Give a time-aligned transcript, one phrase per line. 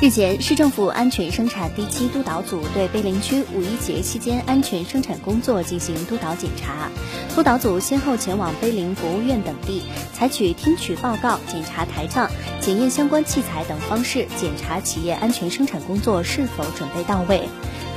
[0.00, 6.88] 日前，市政府安全生产第七督导组对碑林区五一节期间安全生产工作进行督导检查。
[7.34, 9.82] 督导组先后前往碑林博物院等地，
[10.14, 12.30] 采取听取报告、检查台账、
[12.62, 17.46] 检验相关器材等方式，检查企业安全生产工作是否准备到位。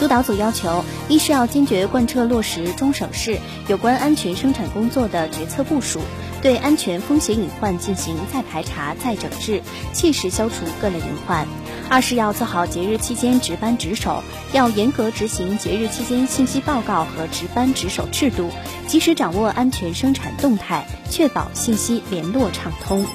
[0.03, 3.39] 督导组要求：一是要坚决贯彻落实中省市
[3.69, 6.01] 有关安全生产工作的决策部署，
[6.41, 9.61] 对安全风险隐患进行再排查、再整治，
[9.93, 11.47] 切实消除各类隐患。
[11.89, 14.21] 二是要做好节日期间值班值守，
[14.51, 18.49] 要严格执行节日期间信息报告和值班值守制度，
[18.85, 23.05] 及时掌握安全生产动态，确保信息联络畅通。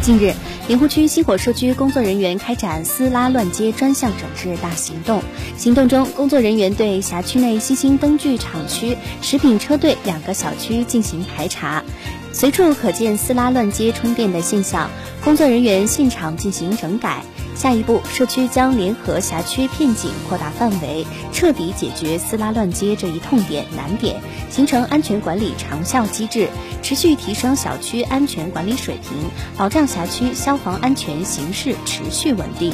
[0.00, 0.32] 近日，
[0.68, 5.22] 莲湖区星火社区工作人员开展撕拉乱接专项整治大行动。
[5.56, 11.82] 行动中，工作人员对辖区内新兴灯具厂区、食品车队两个小区进行排查，
[12.32, 14.88] 随处可见撕拉乱接充电的现象，
[15.24, 17.22] 工作人员现场进行整改。
[17.58, 26.48] 下一步，社区将联合辖区片警扩大范围，彻底解决私拉乱接这一痛点难点，形成安全管理长效机制，
[26.84, 29.18] 持续提升小区安全管理水平，
[29.56, 32.72] 保障辖区消防安全形势持续稳定。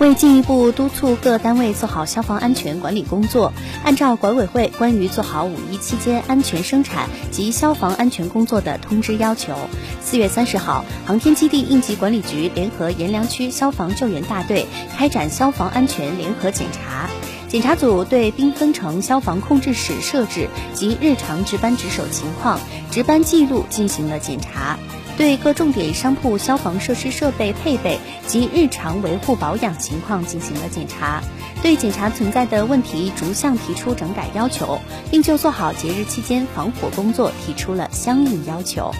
[0.00, 3.52] 为进一步督促各单位做好消防安全管理工作，
[3.84, 9.56] 按照管委会关于做好五一期间安全生产及消防安全工作的通知要求，
[10.00, 17.10] 四月三十号，航天基地应急管理局联合阎良区消防救援大队开展消防安全联合检查。
[17.48, 22.60] 检查组对缤纷城消防控制室设置及日常值班值守情况、
[22.92, 24.78] 值班记录进行了检查。
[25.18, 31.20] 对各重点商铺消防设施设备配备及日常维护保养情况进行了检查，
[31.60, 34.80] 对检查存在的问题逐项提出整改要求，
[35.10, 38.92] 并就做好节日期间防火工作提出了相应要求。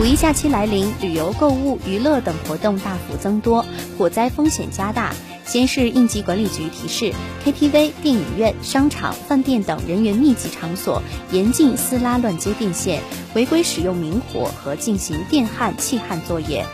[0.00, 3.64] 五一假期来临，旅游、购物、娱乐等活动大幅增多，
[3.96, 5.14] 火灾风险加大。
[5.46, 7.12] 先是应急管理局提示
[7.44, 13.00] ：KTV、电影院、商场、饭店等人员密集场所严禁私拉乱接电线，
[13.34, 16.66] 违规使用明火和进行电焊、气焊作业。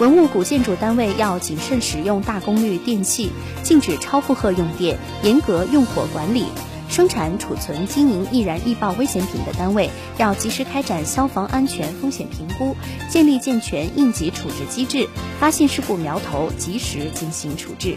[0.00, 3.30] 文物古建筑单位要谨慎使用大功率电器，
[3.62, 6.46] 禁止超负荷用电，严格用火管理。
[6.94, 12.76] 生产、储存、经营易燃易爆危险品的单位要及时开展消防安全风险评估，
[13.10, 15.08] 建立健全应急处置机制，
[15.40, 17.96] 发现事故苗头及时进行处置。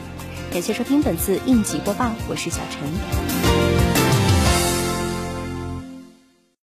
[0.52, 3.37] 感谢收听本次应急播报，我是小陈。